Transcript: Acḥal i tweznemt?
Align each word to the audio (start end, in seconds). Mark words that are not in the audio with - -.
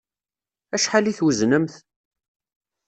Acḥal 0.75 1.05
i 1.11 1.13
tweznemt? 1.17 1.73